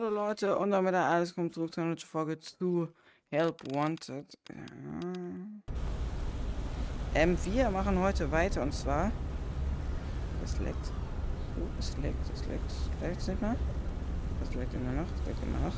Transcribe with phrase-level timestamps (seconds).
[0.00, 2.86] Hallo Leute und damit alles kommt zurück zu einer Folge zu
[3.32, 4.38] Help Wanted.
[4.48, 4.54] Ja.
[7.16, 9.10] Ähm, wir machen heute weiter und zwar.
[10.44, 10.92] Es leckt.
[11.56, 12.72] Oh, es leckt, es leckt.
[13.02, 13.56] Leckt es nicht mehr?
[14.40, 15.74] Es leckt immer noch, es leckt immer noch.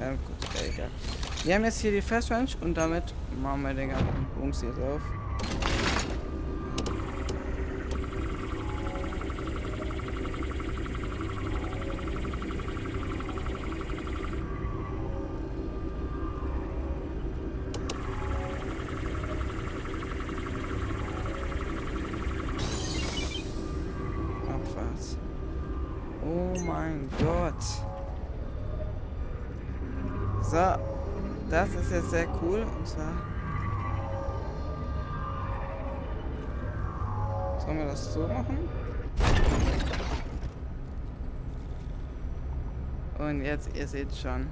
[0.00, 0.90] Ähm, gut, egal.
[1.44, 4.80] Wir haben jetzt hier die Fast Range und damit machen wir den ganzen Bums jetzt
[4.80, 5.00] auf.
[37.64, 38.58] Sollen wir das so machen?
[43.18, 44.48] Und jetzt, ihr seht schon.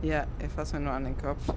[0.00, 1.52] Ja, ich fasse mir nur an den Kopf.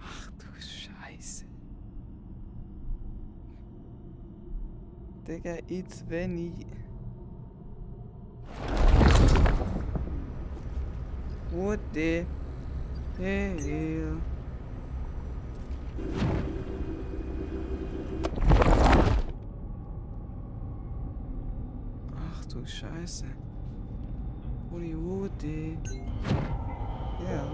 [0.00, 1.44] Ach du Scheiße.
[5.28, 6.52] Digga, it's Benny.
[11.50, 12.24] What the
[13.18, 14.16] hell?
[22.16, 23.26] Ach du Scheiße.
[24.68, 25.78] Woody Woody.
[27.22, 27.44] Ja.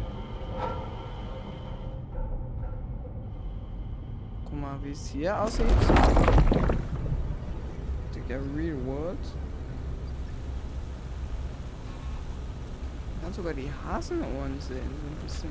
[4.44, 5.66] Guck mal, wie es hier aussieht.
[8.14, 9.18] Digga, Real World.
[13.12, 15.50] Man kann sogar die Hasenohren sehen, so ein bisschen.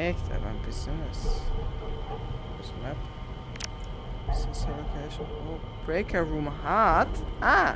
[0.00, 0.40] lecker.
[0.68, 1.50] Es Das
[2.58, 2.96] das Map.
[4.32, 5.26] Ist das hier Location?
[5.46, 7.08] Oh, Breaker Room Hard.
[7.42, 7.74] Ah!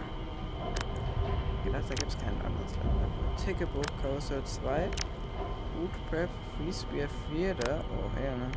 [1.58, 3.36] Ich gedacht, da gibt es kein anderes Level.
[3.44, 4.88] Ticketbook Coaster 2.
[4.88, 7.84] Boot Prep, Free Spear 4 da.
[7.90, 8.50] Oh, her, ne?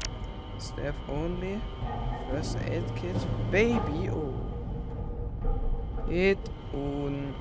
[0.61, 1.59] Staff Only.
[2.31, 3.15] First Aid Kit.
[3.51, 4.09] Baby.
[4.11, 4.33] Oh.
[6.07, 6.39] Hit
[6.71, 7.35] und.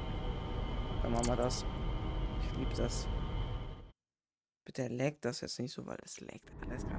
[1.02, 1.64] Dann machen wir das.
[2.42, 3.06] Ich liebe das.
[4.64, 6.95] Bitte leckt das jetzt nicht so, weil es leckt alles gerade.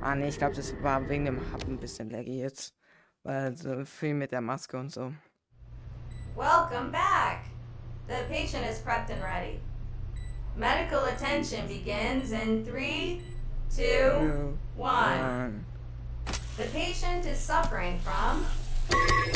[0.00, 2.74] Ah ne, ich glaube, das war wegen dem Hub ein bisschen laggy jetzt.
[3.24, 5.12] Weil so viel mit der Maske und so.
[6.36, 7.44] Welcome back!
[8.06, 9.60] The patient is prepped and ready.
[10.56, 13.22] Medical attention begins in three,
[13.74, 15.20] two, one.
[15.20, 15.64] One.
[16.56, 18.46] The patient is suffering from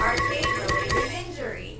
[0.01, 1.79] arcade related injury.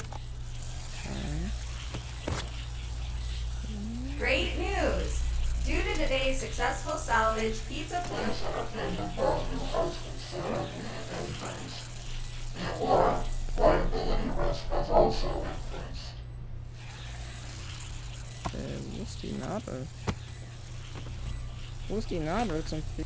[4.19, 5.22] Great news!
[5.65, 8.33] Due to today's successful salvage, Pizza Flute
[18.53, 19.87] Äh, wo ist die Nadel?
[21.89, 23.03] Wo ist die Nadel zum Fi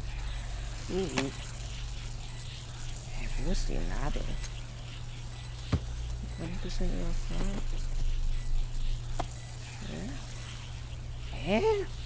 [0.89, 1.31] uh, uh.
[3.19, 4.23] Hä, wo ist die Nadel?
[6.23, 7.61] Ich bin ein bisschen überfahren.
[11.33, 11.61] Hä?
[11.61, 11.63] Hä?
[11.63, 12.06] Oh Gott.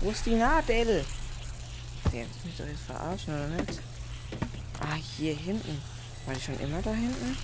[0.00, 1.04] Wo ist die Nadel?
[2.04, 3.80] Der wird mich doch jetzt verarschen, oder nicht?
[4.80, 5.82] Ah, hier hinten.
[6.24, 7.36] War die schon immer da hinten?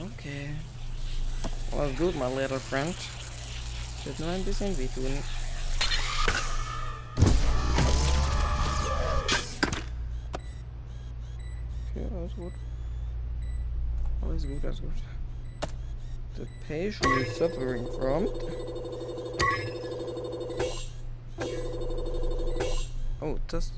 [0.00, 0.50] Okay.
[1.70, 2.96] Well, good, my little friend.
[4.04, 5.22] Wird nur ein bisschen wehtun.
[12.44, 12.52] Gut.
[14.20, 14.90] Alles gut, alles gut.
[16.36, 18.28] The patient is suffering from.
[23.22, 23.72] Oh, das.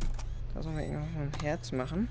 [0.52, 2.08] Da sollen wir irgendwas mit dem Herz machen.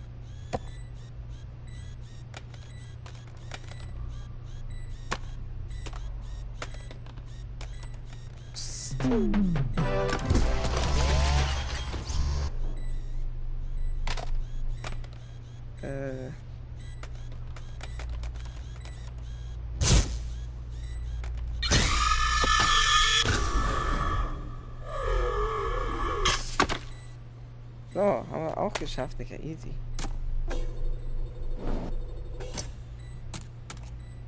[27.93, 29.35] So, haben wir auch geschafft, Digga.
[29.35, 29.73] Easy.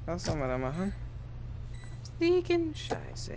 [0.05, 0.93] Was sollen wir da machen?
[2.17, 2.73] Fliegen?
[2.73, 3.33] Scheiße.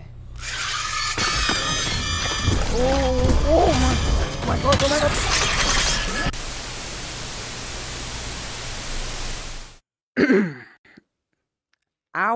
[2.73, 3.97] Oh, oh Mann.
[4.43, 5.40] Oh mein Gott, oh mein Gott.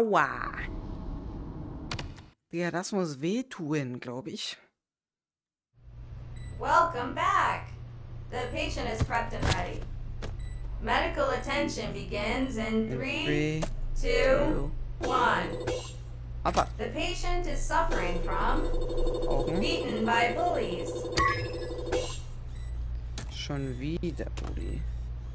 [0.05, 0.53] Aua.
[2.51, 4.57] Ja, das muss wehtun, glaube ich.
[6.61, 7.69] Welcome back.
[8.31, 9.81] The patient is prepped and ready.
[10.83, 13.63] Medical attention begins in three, Three,
[14.01, 14.71] two,
[15.01, 15.49] two, one.
[16.45, 18.67] Aber The patient is suffering from
[19.27, 19.59] Augen.
[19.61, 20.91] beaten by bullies.
[23.33, 24.81] Schon wieder, Bulli.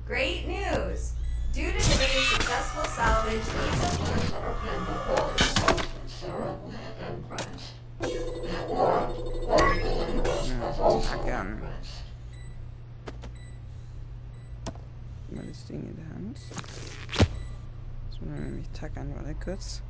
[0.08, 1.14] Great news!
[1.52, 3.42] Due to today's successful salvage,
[10.80, 11.62] Ja, tackern.
[15.32, 16.40] Mal das Ding in der Hand.
[18.10, 19.82] Jetzt müssen wir nämlich tackern, warte kurz.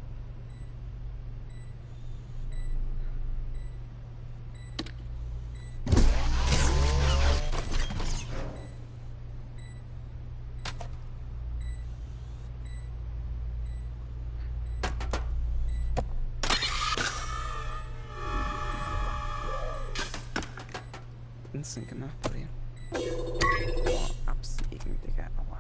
[21.69, 22.47] Instant gemacht, Buddy.
[22.95, 25.29] Oh, absägen, Digga.
[25.37, 25.59] Aua.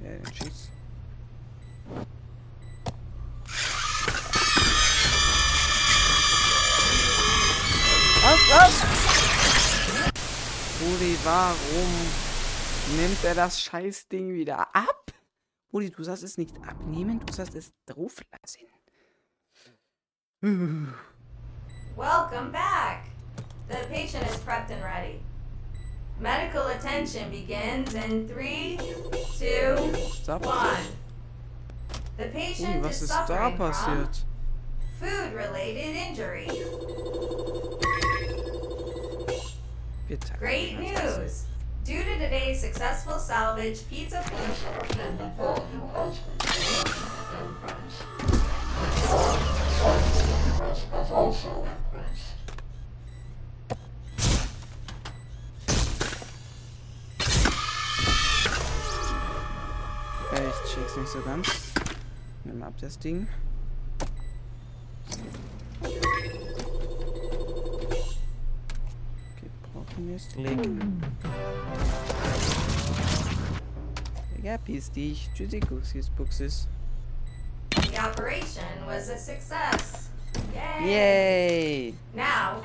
[0.00, 0.70] Ja, den schieß.
[8.24, 8.74] Was, was?
[10.80, 11.90] Buddy, warum
[12.96, 15.12] nimmt er das Scheißding wieder ab?
[15.70, 18.66] Buddy, du sollst es nicht abnehmen, du sollst es drauf lassen.
[21.96, 23.15] welcome back!
[23.68, 25.20] The patient is prepped and ready.
[26.20, 28.78] Medical attention begins in three,
[29.38, 30.46] two, Stop.
[30.46, 30.84] one.
[32.16, 34.22] The patient was is ist da suffering from passiert?
[35.00, 36.48] food-related injury.
[40.08, 41.44] Wir tackern Great news!
[41.84, 44.22] Due to today's successful salvage, pizza
[50.92, 51.85] Äh,
[60.76, 61.72] ich check's nicht so ganz.
[62.44, 63.26] Nimm ab das Ding.
[65.80, 66.00] Okay,
[69.72, 70.18] brauchen wir.
[70.42, 70.58] Leg.
[74.42, 75.30] Ja, piss dich.
[75.34, 76.68] Tschüssi, Guxis, Buxis.
[77.70, 80.10] The operation was a success.
[80.54, 80.86] Yay!
[80.86, 81.94] Yay!
[82.14, 82.60] Now,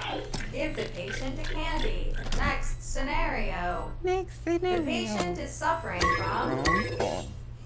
[0.52, 2.14] give the patient a candy.
[2.38, 3.90] Next scenario.
[4.04, 4.80] Next scenario.
[4.80, 6.62] The patient is suffering from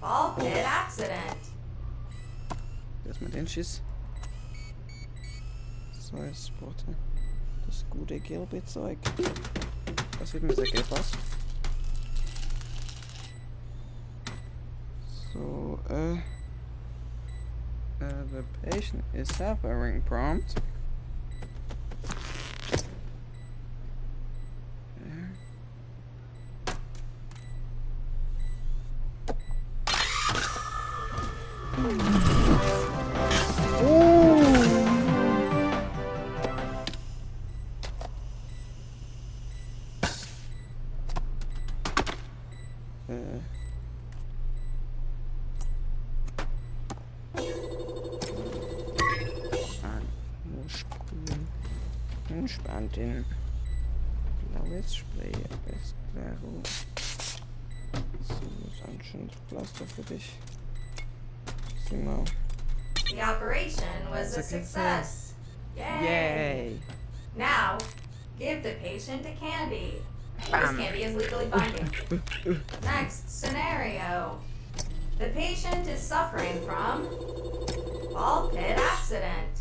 [0.06, 1.40] ball pit accident.
[3.04, 3.82] Erstmal den Schiss.
[5.98, 6.94] So, jetzt braucht er
[7.66, 8.98] das gute gelbe Zeug.
[10.20, 11.12] Was sieht mir sehr gelb aus?
[15.32, 16.18] So, äh.
[17.98, 20.54] Uh, the patient is suffering prompt.
[52.86, 53.24] Entspannt den
[54.52, 55.32] blaues Spray.
[55.32, 56.62] Alles klaro.
[58.22, 60.38] So, ist ein schönes Pflaster für dich.
[61.88, 64.72] The operation was a Success.
[64.72, 65.34] success.
[65.76, 66.02] Yay!
[66.02, 66.80] Yay!
[67.36, 67.78] Now,
[68.38, 69.94] give the patient a candy.
[70.50, 70.76] Bam.
[70.76, 71.88] This candy is legally binding.
[72.82, 74.40] Next scenario.
[75.18, 77.08] The patient is suffering from
[78.12, 79.55] ball pit accident.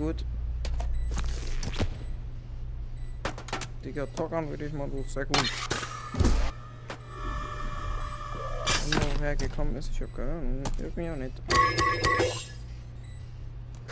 [0.00, 0.24] Good.
[3.84, 5.52] Digga, Tockern würde ich mal so sehr gut.
[8.86, 10.62] Wo hergekommen ist, ich hab Ahnung.
[10.78, 11.42] Irgendwie auch nicht.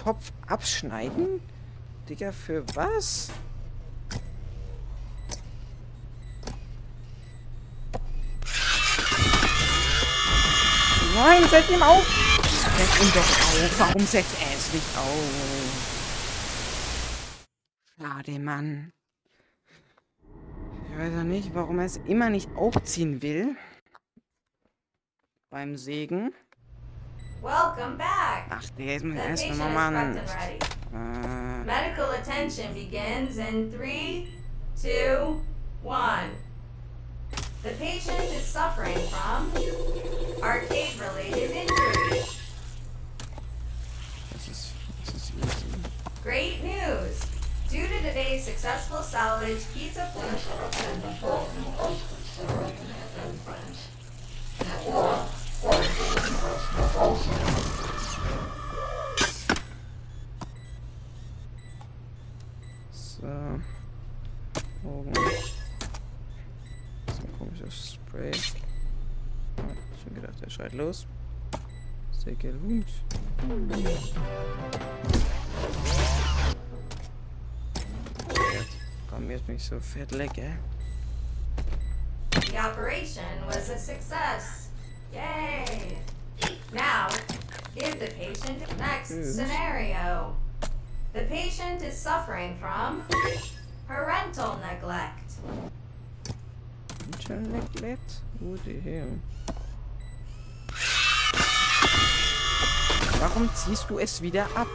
[0.03, 1.43] Kopf abschneiden?
[2.09, 3.29] Digga, für was?
[11.15, 12.07] Nein, setz ihn auf!
[12.79, 13.79] Setz ihn doch auf.
[13.79, 15.88] Warum setzt er es nicht auf?
[18.19, 18.93] Schade, Mann.
[20.91, 23.55] Ich weiß auch nicht, warum er es immer nicht aufziehen will.
[25.51, 26.35] beim Sägen.
[27.41, 28.47] Welcome back.
[28.51, 30.15] Ach, der ist mir erst patient mal is Mann.
[30.15, 30.59] prepped and ready.
[30.93, 34.27] Äh, Medical attention begins in three,
[34.75, 35.41] two,
[35.85, 36.31] one.
[37.63, 39.53] The patient is suffering from
[40.43, 42.25] arcade-related injury.
[44.33, 44.73] das ist,
[45.07, 45.69] das ist easy.
[46.25, 46.98] Great news!
[48.03, 50.07] Today's successful salvage pizza
[62.93, 63.27] So.
[67.07, 68.33] Das ist ein komisches Spray.
[70.03, 71.07] Schon gedacht, er schreit los.
[72.13, 72.87] Sehr geil Hund.
[79.27, 80.43] Jetzt mich so fett lecker.
[80.43, 80.57] Eh?
[82.51, 84.69] The operation was a success.
[85.13, 85.99] Yay!
[86.73, 87.09] Now,
[87.75, 89.35] give the patient next Yes.
[89.35, 90.35] scenario.
[91.13, 93.03] The patient is suffering from
[93.87, 95.33] parental neglect.
[97.27, 98.21] Schon neglect?
[98.41, 99.07] Wo die her?
[103.21, 104.69] Warum ziehst du es wieder ab?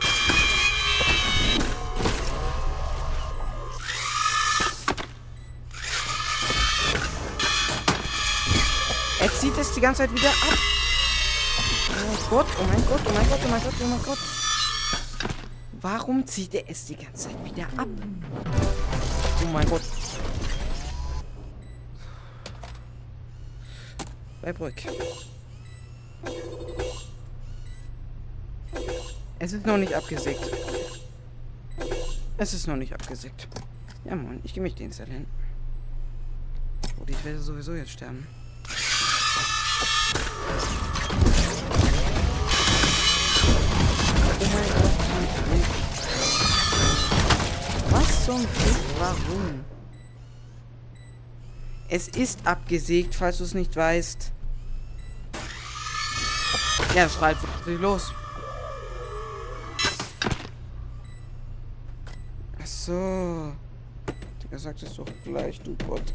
[9.84, 10.58] Ganze Zeit wieder ab.
[11.90, 14.18] Oh mein Gott, oh mein Gott, oh mein Gott, oh mein Gott, oh mein Gott.
[15.82, 17.90] Warum zieht er es die ganze Zeit wieder ab?
[19.44, 19.82] Oh mein Gott.
[24.42, 24.88] Bleib ruhig.
[29.40, 30.50] Es ist noch nicht abgesägt.
[32.38, 33.50] Es ist noch nicht abgesägt.
[34.06, 35.28] Ja, Mann, ich gehe mich den Zell hin.
[37.02, 38.26] Oder ich werde sowieso jetzt sterben.
[49.14, 49.64] Warum?
[51.90, 54.32] Es ist abgesägt, falls du es nicht weißt.
[56.96, 58.14] Ja, schreit wirklich los.
[62.60, 63.54] Ach so.
[64.52, 66.14] Er sagt es doch gleich, du Gott.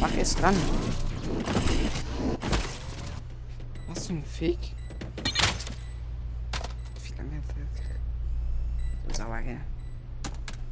[0.00, 0.54] Mach es dran.
[3.88, 4.58] Was zum Fick?
[7.02, 7.91] Wie lange wird...
[9.10, 9.60] Sauer, gell?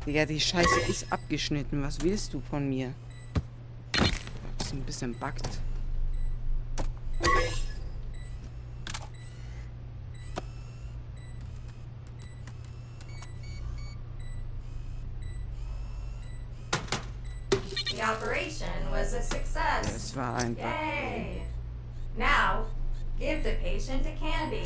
[0.07, 1.83] Digga, die Scheiße ist abgeschnitten.
[1.83, 2.95] Was willst du von mir?
[4.59, 5.47] Ist ein bisschen backt.
[17.91, 19.95] The operation was a success.
[19.95, 20.65] Es war ein Bug.
[20.65, 21.43] Yay!
[22.17, 22.67] Now,
[23.19, 24.63] give the patient a candy.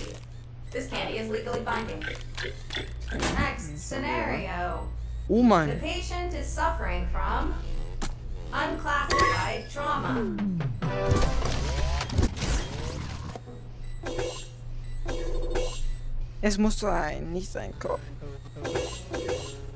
[0.75, 2.01] This candy is legally binding.
[2.01, 3.77] Next mm-hmm.
[3.77, 4.89] scenario.
[5.31, 5.79] Oh The Mann.
[5.79, 7.55] patient is suffering from
[8.53, 10.37] unclassified trauma.
[16.43, 18.01] Es muss so ein, nicht sein Kopf.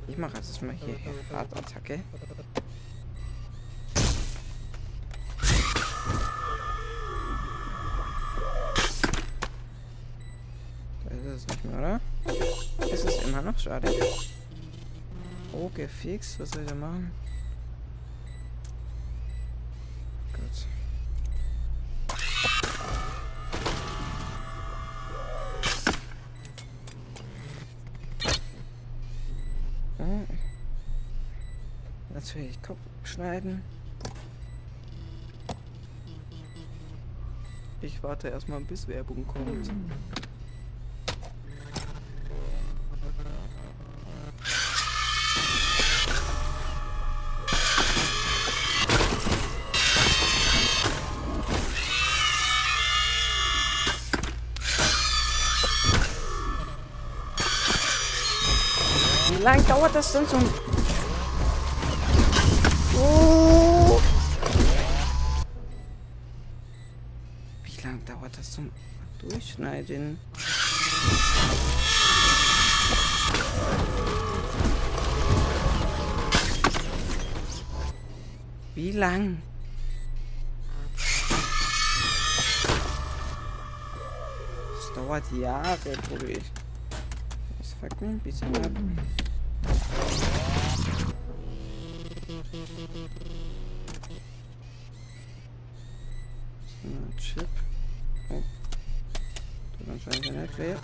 [0.09, 0.97] Ich mache jetzt mal hier
[1.33, 2.01] Hartattacke.
[13.59, 13.65] Noch?
[13.65, 13.93] Schade.
[15.53, 16.39] Oh, gefixt.
[16.41, 17.11] Was soll ich da machen?
[20.33, 20.67] Gut.
[29.99, 30.27] Hm.
[32.15, 33.63] Natürlich Kopf schneiden.
[37.81, 39.71] Ich warte erstmal, bis Werbung kommt.
[59.49, 60.45] Wie lange dauert das denn zum...
[62.99, 63.99] Oh.
[67.65, 68.71] Wie lange dauert das zum
[69.23, 70.19] Durchschneiden?
[78.75, 79.41] Wie lang?
[84.75, 86.39] Das dauert Jahre, Bruder.
[87.59, 88.73] Das fuckt mich ein bisschen ab.
[92.39, 92.45] So,
[97.19, 97.49] Chip.
[98.31, 98.43] Oh.
[99.79, 100.77] Der kann scheinbar nicht weg.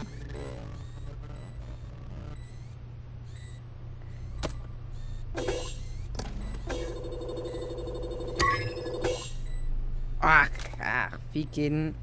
[10.18, 11.94] Ach, ach, wie gehen.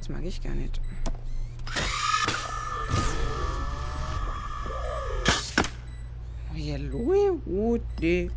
[0.00, 0.80] Das mag ich gar nicht.
[8.00, 8.30] Nee.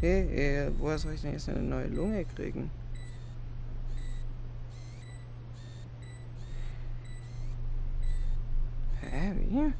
[0.00, 2.70] Hey, hey, woher soll ich denn jetzt eine neue Lunge kriegen?
[9.00, 9.72] Hä, wie?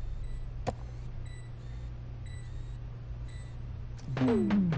[4.16, 4.75] The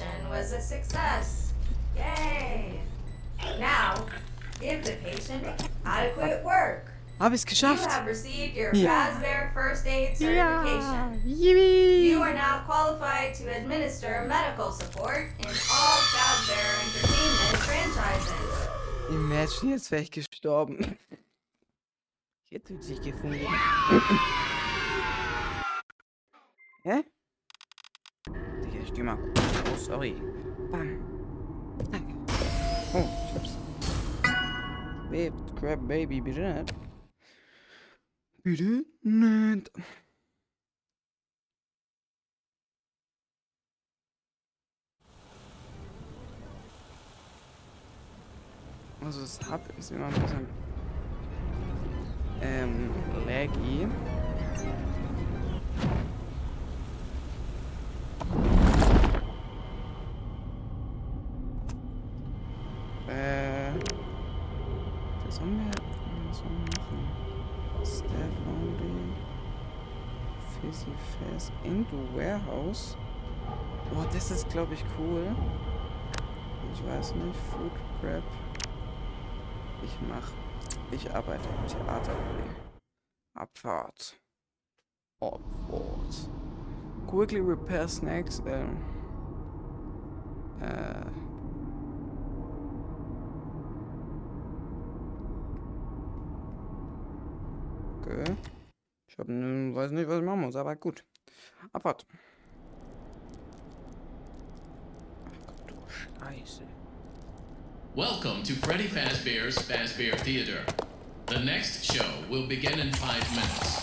[0.00, 1.52] operation was a success.
[1.96, 2.80] Yay!
[3.58, 4.06] Now,
[4.60, 5.44] give the patient
[5.84, 6.92] adequate work.
[7.18, 7.86] Hab ich's You geschafft?
[7.90, 8.88] have received your Ja.
[8.90, 11.22] Fazbear First Aid certification.
[11.24, 12.02] yippie!
[12.10, 18.68] You are now qualified to administer medical support in all Fazbear Entertainment franchises.
[19.08, 20.98] Imagine, jetzt wäre ich gestorben.
[22.50, 23.46] Hier tut sich gefunden.
[29.96, 30.14] Sorry.
[31.90, 32.02] Zack.
[32.92, 33.56] Oh, ich hab's.
[35.10, 36.66] Babe, Crab Baby, bitte.
[38.42, 39.70] Bitte nicht.
[49.00, 50.46] Also das Hub ist immer ein bisschen
[52.42, 52.90] ähm,
[53.26, 53.86] laggy.
[70.76, 70.92] Fizzy
[71.32, 72.96] Fast, into Warehouse.
[73.94, 75.34] Oh, das ist glaube ich cool.
[76.72, 78.22] Ich weiß nicht, Food Prep.
[79.82, 80.30] Ich mach.
[80.90, 82.12] Ich arbeite im Theater.
[83.34, 84.16] Abfahrt.
[85.20, 86.30] Abfahrt.
[87.06, 88.42] Quickly repair snacks.
[88.46, 88.76] Ähm.
[90.60, 91.06] Äh.
[98.02, 98.36] Okay.
[99.16, 101.02] Ich hab, ne, weiß nicht, was ich machen muss, aber gut.
[101.72, 102.04] Abfahrt.
[105.24, 106.64] Ach Gott, du Scheiße.
[107.94, 110.60] Welcome to Freddy Fazbear's Fazbear Theater.
[111.28, 113.80] The next show will begin in five minutes.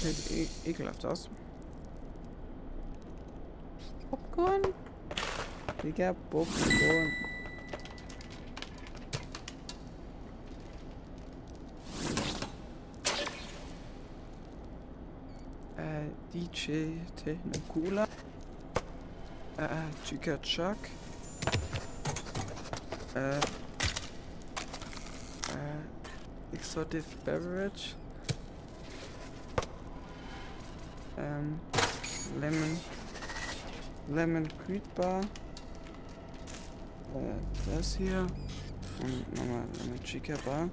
[0.00, 1.28] Sieht e ekelhaft aus.
[4.08, 4.62] Popcorn?
[5.82, 7.35] Digga, Popcorn.
[16.56, 16.88] Äh, DJ
[17.22, 18.04] Technocola.
[19.58, 19.68] Äh,
[20.04, 20.78] Chica Chuck.
[23.14, 23.40] Äh, äh,
[26.54, 27.94] Exotic Beverage.
[31.18, 31.60] Ähm,
[32.40, 32.80] Lemon,
[34.08, 35.20] Lemon Creed Bar.
[37.14, 38.26] Äh, das hier.
[39.02, 40.70] Und nochmal Lemon Chica Bar.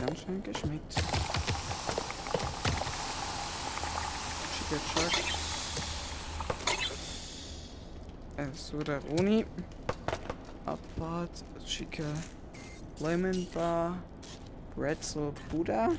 [0.00, 0.94] Ganz schön geschmeckt.
[4.54, 5.12] Chica Chuck.
[8.90, 9.44] Soda-Roni.
[10.66, 12.02] Abfahrt, Chica
[12.98, 14.02] Lemon Bar,
[14.74, 15.90] Pretzel Buddha.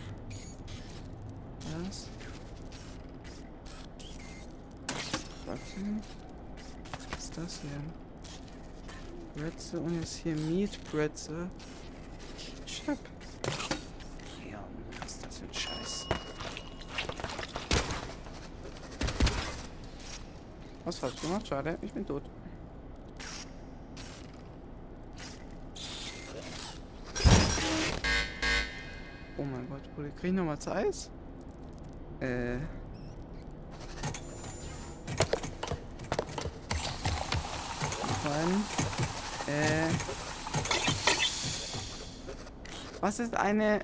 [1.79, 2.09] Was?
[5.45, 5.59] Was
[7.17, 7.81] ist das hier?
[9.35, 11.49] Pretzel und jetzt hier Meat Pretzel.
[12.65, 12.97] Ketchup.
[14.49, 14.59] Ja,
[14.99, 16.07] was ist das für ein Scheiß?
[20.83, 21.47] Was falsch gemacht?
[21.47, 22.23] Schade, ich bin tot.
[30.21, 31.09] Krieg ich nochmal Eis?
[32.19, 32.57] Äh.
[38.07, 38.63] Gefallen.
[39.47, 39.89] Äh.
[42.99, 43.79] Was ist eine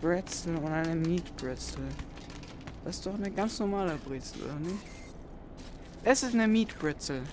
[0.00, 1.82] Brezel und eine Meat Brezel?
[2.84, 4.86] Das ist doch eine ganz normale Brezel, oder nicht?
[6.04, 7.24] Es ist eine Meat Brezel.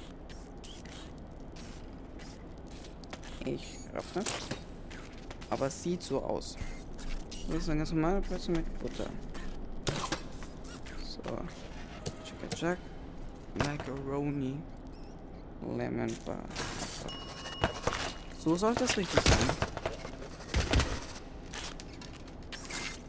[3.46, 4.24] Ich öffne.
[5.52, 6.58] Aber es sieht so aus.
[7.50, 9.10] Das ist eine ganz normale Plätzchen mit Butter.
[11.04, 11.22] So.
[12.24, 12.78] Chicka Jack.
[13.58, 14.56] Macaroni.
[15.76, 16.44] Lemon Bar.
[18.38, 19.50] So soll das richtig sein.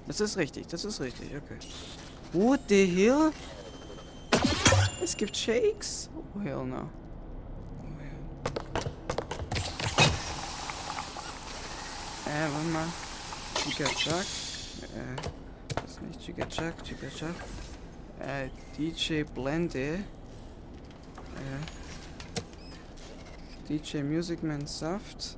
[0.06, 1.58] Das ist richtig, das ist richtig, okay.
[2.32, 3.32] What the hell?
[5.02, 6.08] Es gibt Shakes?
[6.34, 6.88] Oh hell no.
[7.82, 8.16] Oh hell.
[12.26, 13.09] Äh, warte mal.
[13.62, 14.24] Chica Chuck.
[14.82, 15.16] Äh,
[15.74, 17.34] das ist nicht Chica Chuck, Chica Chuck.
[18.18, 19.98] Äh, DJ Blende.
[21.36, 21.60] Äh,
[23.68, 25.36] DJ Music Man Saft.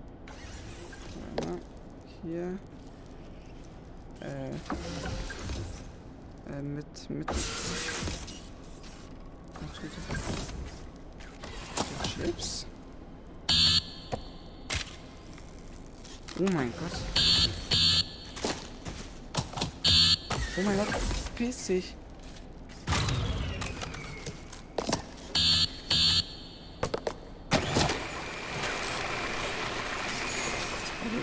[2.23, 2.59] Hier.
[4.21, 4.51] Äh,
[6.49, 7.29] äh, mit, mit.
[12.05, 12.67] Chips.
[16.39, 17.22] Oh mein Gott.
[20.55, 20.89] Oh mein Gott,
[21.35, 21.95] piss dich.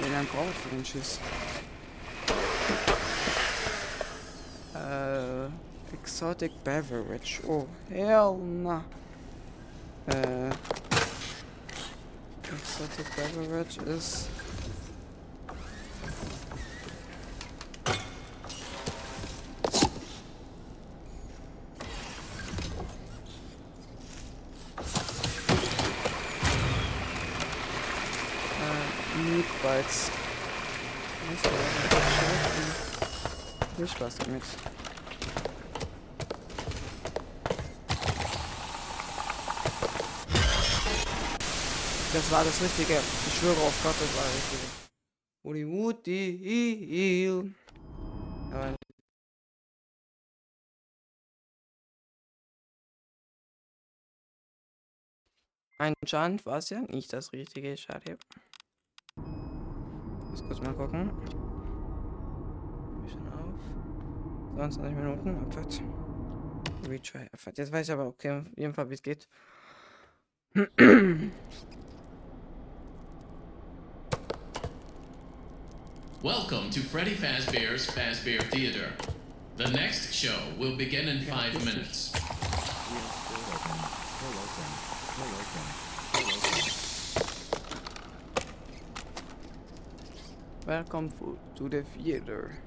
[0.01, 1.19] Wie lange braucht für den Schiss?
[4.73, 5.45] Äh,
[5.93, 7.39] exotic beverage.
[7.47, 8.83] Oh, hell na.
[10.07, 10.49] Äh,
[12.47, 14.27] exotic beverage ist...
[33.99, 34.41] Spaß damit.
[42.13, 42.93] Das war das Richtige.
[42.93, 44.67] Ich schwöre auf Gott, das war das Richtige.
[45.43, 47.53] Woody Woody.
[48.53, 48.75] Aber
[55.77, 57.75] Anscheinend war es ja nicht das Richtige.
[57.75, 58.17] Schade.
[59.15, 61.48] Muss kurz mal gucken.
[64.59, 65.47] 29 Minuten.
[66.89, 67.29] Retry.
[67.55, 69.29] Jetzt weiß ich aber okay, auf jeden Fall, wie es geht.
[76.21, 78.91] Welcome to Freddy Fazbear's Fazbear Theater.
[79.55, 82.11] The next show will begin in five minutes.
[90.67, 91.13] Welcome
[91.55, 92.57] to the theater.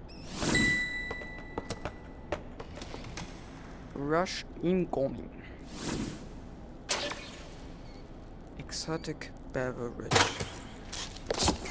[4.03, 5.31] Rush incoming.
[8.59, 10.13] Exotic beverage.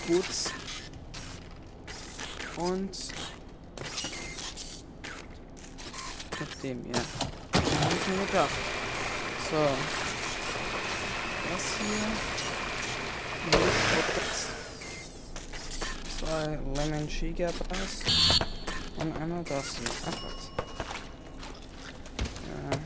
[0.05, 0.51] Foods.
[2.57, 3.11] Und
[6.39, 7.01] mit dem hier.
[7.53, 8.49] Ich mir gedacht.
[9.49, 9.61] So.
[11.49, 12.09] Das hier.
[16.19, 17.93] Zwei Lemon Chica Bars.
[18.97, 19.89] Und einmal das hier.
[20.07, 20.51] Ach was.
[22.47, 22.77] Ja.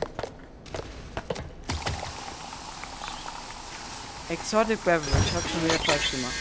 [4.28, 5.34] Exotic Beverage.
[5.34, 6.34] Hab schon wieder falsch gemacht.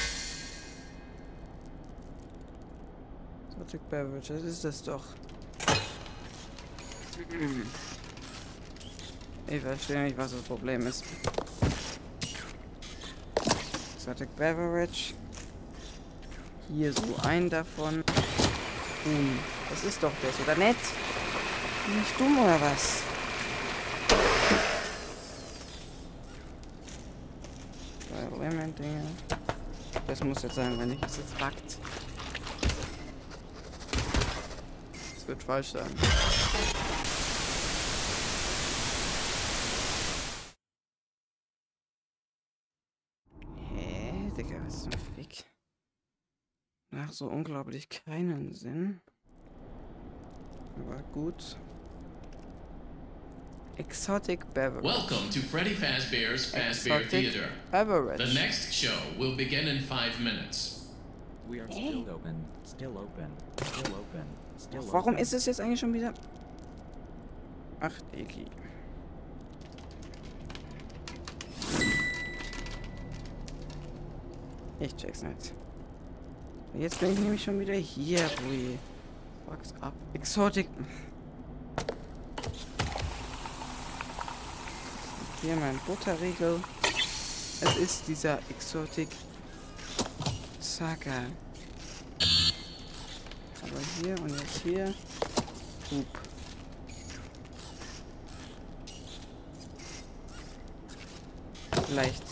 [3.51, 4.33] Exotic Beverage.
[4.33, 5.03] Das ist das doch.
[9.47, 11.03] Ich verstehe nicht, was das Problem ist.
[13.95, 15.13] Exotic Beverage.
[16.69, 18.03] Hier so ein davon.
[19.03, 20.77] Hm, das ist doch das, oder nett?
[21.85, 23.03] Bin ich dumm oder was?
[28.45, 29.03] Lemon-Dinge.
[30.05, 31.79] Das muss jetzt sein, wenn nicht, ist jetzt backt.
[35.15, 35.89] Das wird falsch sein.
[43.57, 45.43] Hä, Digga, was zum Fick?
[46.91, 49.01] Macht so unglaublich keinen Sinn.
[50.75, 51.57] Aber gut.
[53.77, 54.85] Exotic Beverage.
[54.85, 57.49] Welcome to Freddy Fazbear's Fazbear Exotic Theater.
[57.71, 58.17] Beverage.
[58.19, 60.87] The next show will begin in five minutes.
[61.49, 63.27] We are still open, still open,
[63.61, 64.25] still open,
[64.57, 65.17] still Warum open.
[65.19, 66.13] ist es jetzt eigentlich schon wieder?
[67.81, 68.45] Ach, Eki.
[74.79, 75.53] Ich check's nicht.
[76.73, 78.77] Jetzt bin ich nämlich schon wieder hier, Bui.
[79.47, 79.93] Fuck's up.
[80.13, 80.67] Exotic.
[85.45, 86.59] Hier mein Butterriegel.
[87.61, 89.09] Es ist dieser Exotic
[90.59, 91.27] Saga.
[93.61, 94.87] Aber hier und jetzt hier.
[95.91, 96.07] Hup.
[101.85, 102.23] Vielleicht.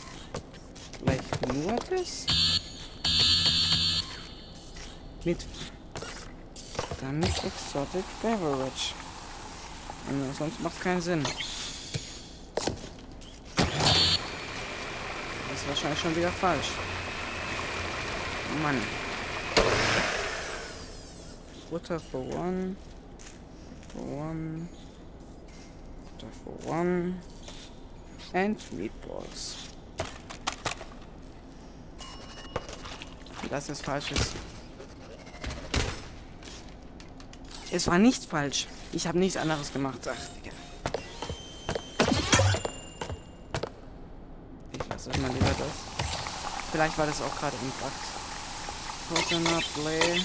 [0.97, 2.25] Vielleicht nur das?
[5.23, 5.45] Mit.
[6.99, 8.95] Damit Exotic Beverage.
[10.09, 11.23] Und sonst macht keinen Sinn.
[15.63, 16.71] Ist wahrscheinlich schon wieder falsch.
[18.61, 18.81] Mann.
[21.71, 22.75] Butter for one.
[23.93, 24.67] For one.
[26.03, 27.15] Butter for one.
[28.33, 29.55] And meatballs.
[33.49, 34.31] Das ist falsches.
[37.71, 38.67] Es war nicht falsch.
[38.91, 39.99] Ich habe nichts anderes gemacht.
[40.07, 40.55] Ach, Digga.
[46.73, 47.91] Vielleicht war das auch gerade im Bug.
[49.07, 50.23] Coconut Play.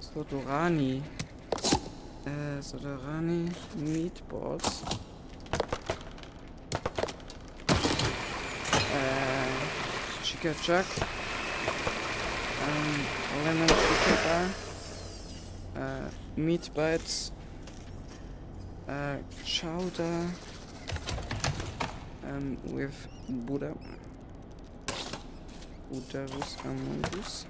[0.00, 1.00] Sodorani.
[2.24, 4.82] Äh, Sodorani Meatballs.
[8.90, 10.84] Äh, Chica Chuck.
[12.66, 13.06] Ähm,
[13.44, 14.50] Lemon Chica.
[15.76, 17.30] Äh, Meat Bites.
[18.88, 20.24] Äh, Chowder.
[22.24, 23.72] Ähm, with Buddha.
[25.88, 27.46] Buddharus Amungus.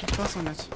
[0.00, 0.68] Das war's noch nicht.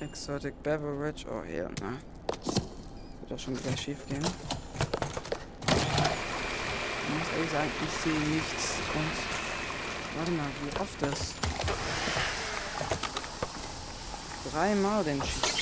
[0.00, 1.26] Exotic Beverage.
[1.28, 1.92] Oh, ja, na.
[3.20, 4.24] Wird doch schon wieder schief gehen.
[5.66, 5.74] Ich
[7.14, 8.74] muss ehrlich sagen, ich sehe nichts.
[8.94, 9.35] Und.
[10.16, 11.34] Warte mal, wie oft das?
[14.50, 15.56] Dreimal den Schiff.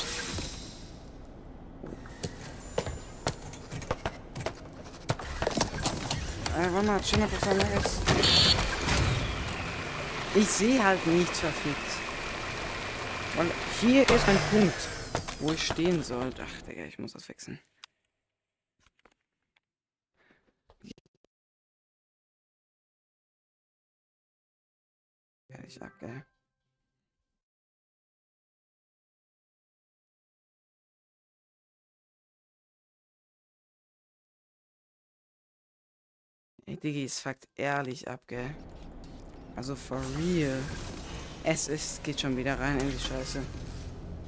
[6.57, 8.01] Äh, warte mal, chill mal kurz mal rechts.
[10.37, 11.79] Ich sehe halt nichts verfickt.
[13.37, 14.89] Und hier ist ein Punkt,
[15.41, 16.31] wo ich stehen soll.
[16.41, 17.59] Ach, Digga, ich muss das fixen.
[25.81, 26.25] Ab, gell.
[36.67, 38.55] Ey, Diggi, es fuckt ehrlich ab, gell.
[39.57, 40.63] Also for real.
[41.43, 43.43] Es ist, geht schon wieder rein in die Scheiße.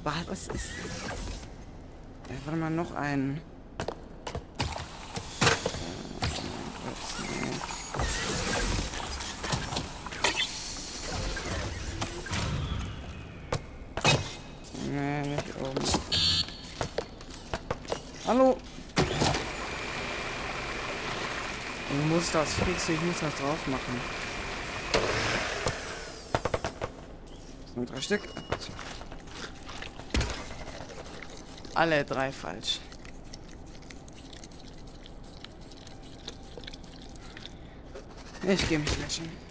[0.03, 0.69] Was, ist.
[2.29, 3.41] Ja, warte mal, noch einen.
[18.27, 18.57] Hallo?
[21.89, 24.01] Ich muss das fixen, ich muss das drauf machen.
[27.73, 28.23] Nur drei Stück.
[31.73, 32.81] Alle drei falsch.
[38.45, 39.46] Ich gehe mich löschen.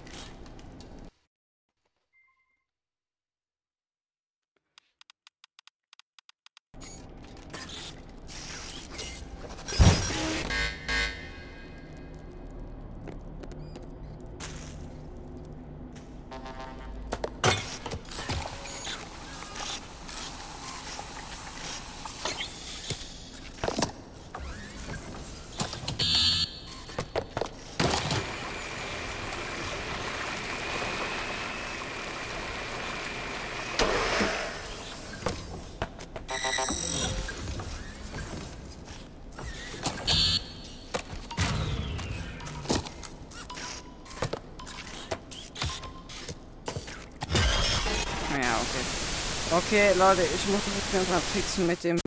[49.67, 49.93] Okay.
[49.99, 51.99] Leute, ich muss mich mal fixen mit dem.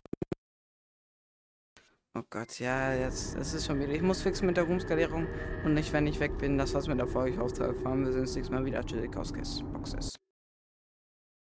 [2.18, 3.94] Oh Gott, ja, jetzt, es ist schon wieder.
[3.94, 5.28] Ich muss fixen mit der Roomskalierung
[5.64, 6.58] und nicht, wenn ich weg bin.
[6.58, 7.38] Das war's mit der Folge.
[7.38, 8.80] Hoffe, fahren wir sehen uns nächstes Mal wieder.
[9.16, 9.34] Aus
[9.74, 10.19] Boxes.